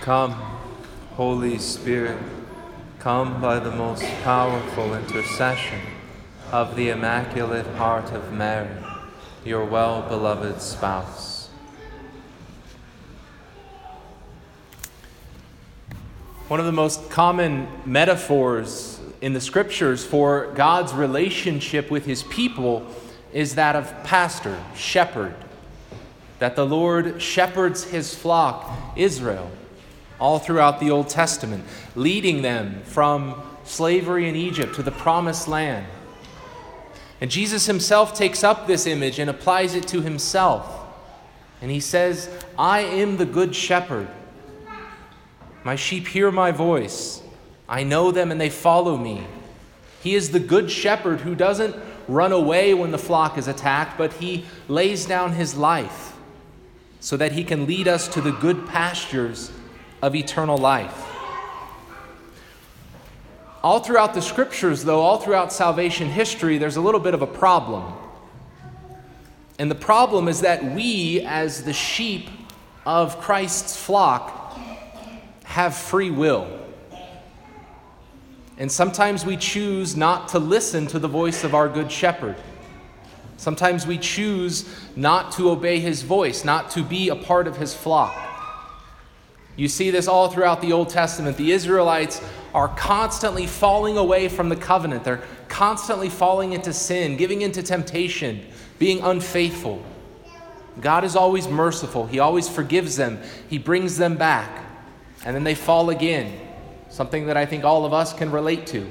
[0.00, 0.32] Come,
[1.12, 2.18] Holy Spirit,
[3.00, 5.78] come by the most powerful intercession
[6.50, 8.74] of the Immaculate Heart of Mary,
[9.44, 11.50] your well beloved spouse.
[16.48, 22.86] One of the most common metaphors in the scriptures for God's relationship with his people
[23.34, 25.34] is that of pastor, shepherd.
[26.38, 29.50] That the Lord shepherds his flock, Israel,
[30.20, 31.64] all throughout the Old Testament,
[31.96, 35.86] leading them from slavery in Egypt to the promised land.
[37.20, 40.76] And Jesus himself takes up this image and applies it to himself.
[41.60, 44.08] And he says, I am the good shepherd.
[45.64, 47.22] My sheep hear my voice.
[47.68, 49.26] I know them and they follow me.
[50.02, 51.76] He is the good shepherd who doesn't
[52.08, 56.16] run away when the flock is attacked, but he lays down his life
[56.98, 59.52] so that he can lead us to the good pastures
[60.02, 61.06] of eternal life.
[63.62, 67.26] All throughout the scriptures, though, all throughout salvation history, there's a little bit of a
[67.26, 67.92] problem.
[69.58, 72.30] And the problem is that we, as the sheep
[72.86, 74.58] of Christ's flock,
[75.44, 76.48] have free will.
[78.56, 82.36] And sometimes we choose not to listen to the voice of our good shepherd.
[83.36, 87.74] Sometimes we choose not to obey his voice, not to be a part of his
[87.74, 88.29] flock.
[89.60, 91.36] You see this all throughout the Old Testament.
[91.36, 92.22] The Israelites
[92.54, 95.04] are constantly falling away from the covenant.
[95.04, 98.42] They're constantly falling into sin, giving into temptation,
[98.78, 99.84] being unfaithful.
[100.80, 102.06] God is always merciful.
[102.06, 103.20] He always forgives them.
[103.50, 104.64] He brings them back.
[105.26, 106.40] And then they fall again,
[106.88, 108.90] something that I think all of us can relate to.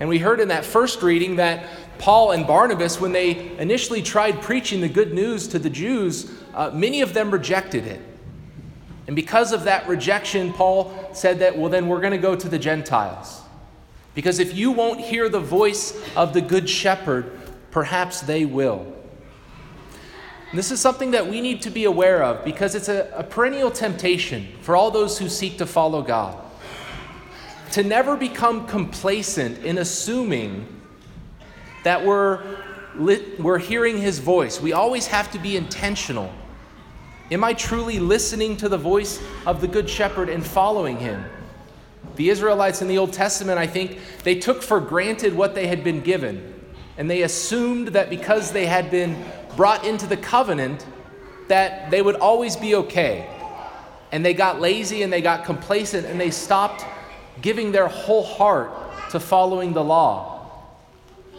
[0.00, 1.64] And we heard in that first reading that
[2.00, 6.72] Paul and Barnabas, when they initially tried preaching the good news to the Jews, uh,
[6.74, 8.02] many of them rejected it.
[9.06, 12.48] And because of that rejection, Paul said that, well, then we're going to go to
[12.48, 13.42] the Gentiles.
[14.14, 17.30] Because if you won't hear the voice of the Good Shepherd,
[17.70, 18.92] perhaps they will.
[20.50, 23.22] And this is something that we need to be aware of because it's a, a
[23.22, 26.42] perennial temptation for all those who seek to follow God.
[27.72, 30.66] To never become complacent in assuming
[31.84, 32.42] that we're,
[32.96, 34.60] we're hearing His voice.
[34.60, 36.32] We always have to be intentional
[37.28, 41.24] Am I truly listening to the voice of the Good Shepherd and following him?
[42.14, 45.82] The Israelites in the Old Testament, I think, they took for granted what they had
[45.82, 46.54] been given.
[46.96, 49.24] And they assumed that because they had been
[49.56, 50.86] brought into the covenant,
[51.48, 53.28] that they would always be okay.
[54.12, 56.86] And they got lazy and they got complacent and they stopped
[57.42, 58.70] giving their whole heart
[59.10, 60.48] to following the law.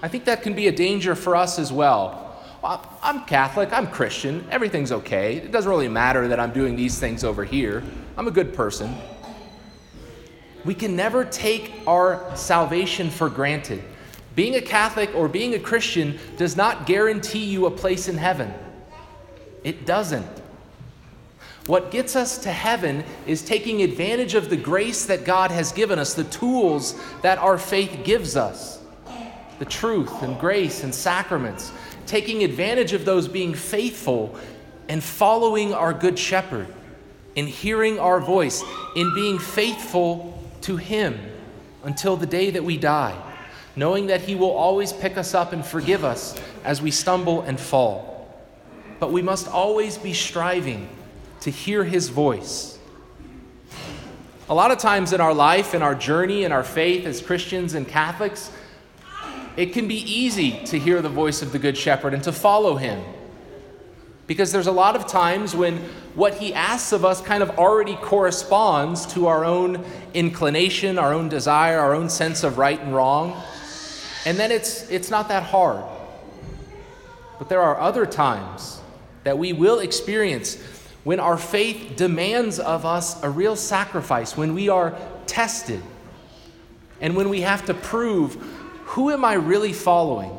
[0.00, 2.31] I think that can be a danger for us as well
[2.64, 5.36] I'm Catholic, I'm Christian, everything's okay.
[5.36, 7.82] It doesn't really matter that I'm doing these things over here.
[8.16, 8.94] I'm a good person.
[10.64, 13.82] We can never take our salvation for granted.
[14.36, 18.54] Being a Catholic or being a Christian does not guarantee you a place in heaven.
[19.64, 20.26] It doesn't.
[21.66, 25.98] What gets us to heaven is taking advantage of the grace that God has given
[25.98, 28.81] us, the tools that our faith gives us
[29.62, 31.70] the truth and grace and sacraments
[32.04, 34.36] taking advantage of those being faithful
[34.88, 36.66] and following our good shepherd,
[37.36, 38.64] in hearing our voice,
[38.96, 41.16] in being faithful to him
[41.84, 43.16] until the day that we die,
[43.76, 46.34] knowing that he will always pick us up and forgive us
[46.64, 48.34] as we stumble and fall.
[48.98, 50.88] But we must always be striving
[51.42, 52.80] to hear his voice.
[54.48, 57.74] A lot of times in our life, in our journey, in our faith as Christians
[57.74, 58.50] and Catholics,
[59.56, 62.76] it can be easy to hear the voice of the Good Shepherd and to follow
[62.76, 63.02] him.
[64.26, 65.78] Because there's a lot of times when
[66.14, 71.28] what he asks of us kind of already corresponds to our own inclination, our own
[71.28, 73.42] desire, our own sense of right and wrong.
[74.24, 75.84] And then it's, it's not that hard.
[77.38, 78.80] But there are other times
[79.24, 80.56] that we will experience
[81.04, 84.96] when our faith demands of us a real sacrifice, when we are
[85.26, 85.82] tested,
[87.00, 88.61] and when we have to prove
[88.92, 90.32] who am I really following?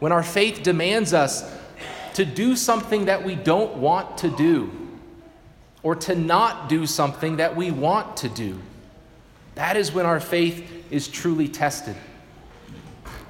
[0.00, 1.50] When our faith demands us
[2.12, 4.70] to do something that we don't want to do,
[5.82, 8.60] or to not do something that we want to do,
[9.54, 11.96] that is when our faith is truly tested.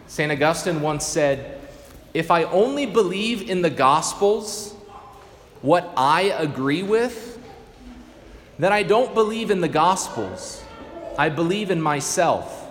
[0.08, 0.32] St.
[0.32, 1.60] Augustine once said,
[2.14, 4.72] If I only believe in the Gospels
[5.62, 7.38] what I agree with,
[8.58, 10.60] then I don't believe in the Gospels.
[11.16, 12.67] I believe in myself.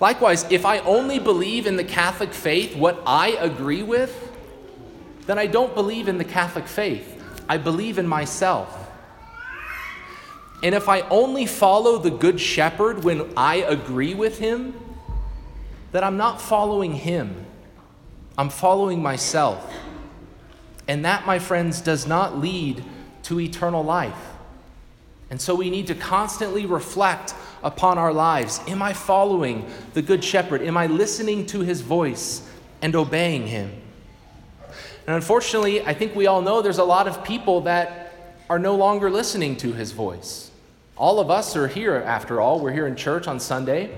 [0.00, 4.32] Likewise, if I only believe in the Catholic faith what I agree with,
[5.26, 7.22] then I don't believe in the Catholic faith.
[7.48, 8.86] I believe in myself.
[10.62, 14.74] And if I only follow the Good Shepherd when I agree with him,
[15.92, 17.46] then I'm not following him.
[18.38, 19.72] I'm following myself.
[20.88, 22.84] And that, my friends, does not lead
[23.24, 24.14] to eternal life.
[25.30, 27.34] And so we need to constantly reflect
[27.66, 28.60] upon our lives.
[28.68, 30.62] Am I following the Good Shepherd?
[30.62, 32.48] Am I listening to his voice
[32.80, 33.72] and obeying him?
[35.06, 38.12] And unfortunately, I think we all know there's a lot of people that
[38.48, 40.52] are no longer listening to his voice.
[40.96, 42.60] All of us are here, after all.
[42.60, 43.90] We're here in church on Sunday.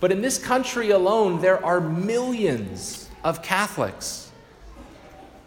[0.00, 4.32] But in this country alone, there are millions of Catholics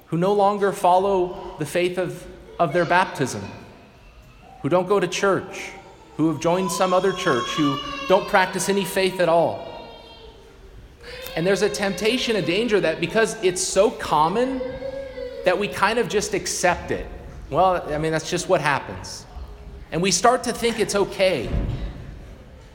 [0.07, 2.25] who no longer follow the faith of,
[2.57, 3.43] of their baptism,
[4.61, 5.71] who don't go to church,
[6.17, 9.69] who have joined some other church, who don't practice any faith at all.
[11.35, 14.61] And there's a temptation, a danger that because it's so common,
[15.45, 17.05] that we kind of just accept it.
[17.49, 19.25] Well, I mean, that's just what happens.
[19.91, 21.49] And we start to think it's okay.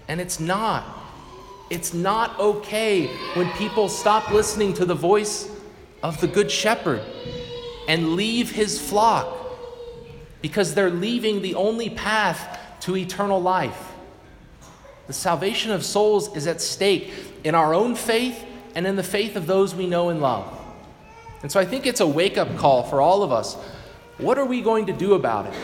[0.08, 0.84] And it's not.
[1.70, 5.50] It's not okay when people stop listening to the voice
[6.02, 7.02] of the Good Shepherd
[7.88, 9.36] and leave his flock
[10.40, 13.92] because they're leaving the only path to eternal life.
[15.06, 17.12] The salvation of souls is at stake
[17.44, 18.44] in our own faith
[18.74, 20.52] and in the faith of those we know and love.
[21.42, 23.54] And so I think it's a wake up call for all of us.
[24.18, 25.54] What are we going to do about it?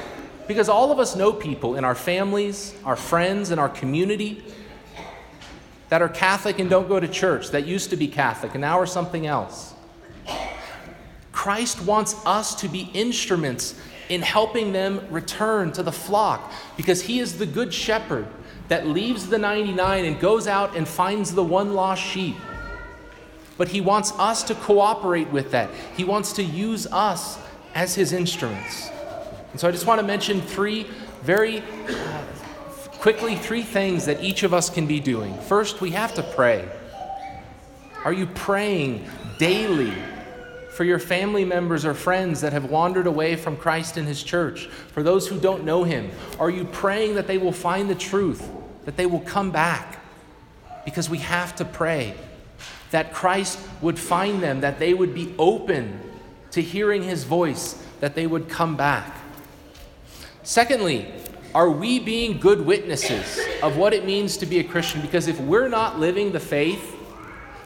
[0.47, 4.45] Because all of us know people in our families, our friends, and our community
[5.89, 8.79] that are Catholic and don't go to church, that used to be Catholic and now
[8.79, 9.75] are something else.
[11.33, 13.79] Christ wants us to be instruments
[14.09, 18.27] in helping them return to the flock because he is the good shepherd
[18.69, 22.37] that leaves the 99 and goes out and finds the one lost sheep.
[23.57, 25.71] But he wants us to cooperate with that.
[25.97, 27.39] He wants to use us
[27.75, 28.91] as his instruments.
[29.53, 30.87] And so I just want to mention three
[31.23, 32.23] very uh,
[32.99, 35.39] quickly three things that each of us can be doing.
[35.41, 36.69] First, we have to pray.
[38.05, 39.09] Are you praying
[39.39, 39.95] daily
[40.75, 44.67] for your family members or friends that have wandered away from Christ and His church,
[44.67, 46.11] for those who don't know Him?
[46.41, 48.51] Are you praying that they will find the truth,
[48.85, 50.01] that they will come back?
[50.85, 52.15] Because we have to pray
[52.91, 56.01] that Christ would find them, that they would be open
[56.51, 59.17] to hearing His voice, that they would come back.
[60.43, 61.07] Secondly,
[61.55, 65.01] are we being good witnesses of what it means to be a Christian?
[65.03, 66.94] Because if we're not living the faith,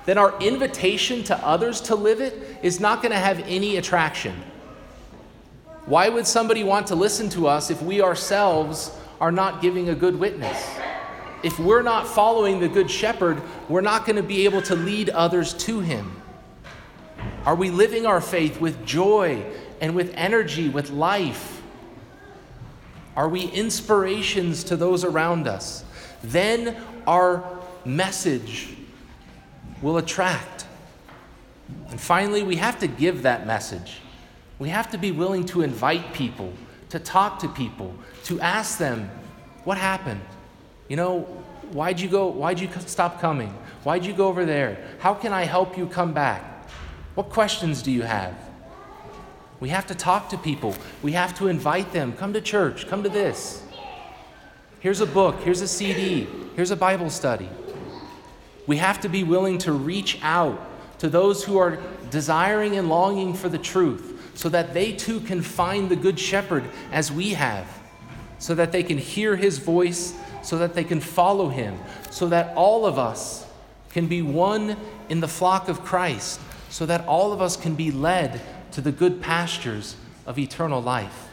[0.08, 4.34] then our invitation to others to live it is not going to have any attraction.
[5.84, 8.90] Why would somebody want to listen to us if we ourselves
[9.20, 10.66] are not giving a good witness?
[11.43, 15.10] If we're not following the Good Shepherd, we're not going to be able to lead
[15.10, 16.22] others to Him.
[17.44, 19.44] Are we living our faith with joy
[19.78, 21.61] and with energy, with life?
[23.14, 25.84] Are we inspirations to those around us?
[26.22, 27.44] Then our
[27.84, 28.75] message
[29.82, 30.66] will attract.
[31.90, 34.00] And finally, we have to give that message.
[34.58, 36.52] We have to be willing to invite people,
[36.90, 37.94] to talk to people,
[38.25, 39.10] to ask them,
[39.64, 40.20] what happened?
[40.88, 41.20] You know,
[41.72, 42.28] why'd you go?
[42.28, 43.50] Why'd you stop coming?
[43.84, 44.84] Why'd you go over there?
[44.98, 46.69] How can I help you come back?
[47.14, 48.34] What questions do you have?
[49.60, 50.75] We have to talk to people.
[51.02, 52.12] We have to invite them.
[52.12, 52.87] Come to church.
[52.87, 53.62] Come to this.
[54.80, 55.40] Here's a book.
[55.40, 56.28] Here's a CD.
[56.54, 57.49] Here's a Bible study.
[58.68, 60.60] We have to be willing to reach out
[60.98, 61.78] to those who are
[62.10, 66.64] desiring and longing for the truth so that they too can find the Good Shepherd
[66.92, 67.66] as we have,
[68.38, 71.78] so that they can hear his voice, so that they can follow him,
[72.10, 73.46] so that all of us
[73.90, 74.76] can be one
[75.08, 78.40] in the flock of Christ, so that all of us can be led
[78.72, 79.96] to the good pastures
[80.26, 81.27] of eternal life.